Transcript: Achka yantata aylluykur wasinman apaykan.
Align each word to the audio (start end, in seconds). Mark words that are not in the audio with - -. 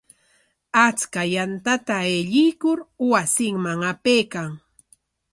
Achka 0.87 1.21
yantata 1.33 1.93
aylluykur 2.05 2.77
wasinman 3.11 3.81
apaykan. 3.91 4.49